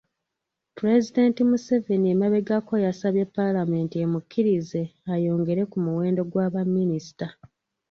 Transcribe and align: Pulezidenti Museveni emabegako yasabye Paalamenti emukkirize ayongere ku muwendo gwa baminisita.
Pulezidenti 0.77 1.41
Museveni 1.49 2.07
emabegako 2.15 2.73
yasabye 2.85 3.23
Paalamenti 3.35 3.95
emukkirize 4.05 4.81
ayongere 5.13 5.61
ku 5.71 5.77
muwendo 5.85 6.21
gwa 6.31 6.47
baminisita. 6.53 7.27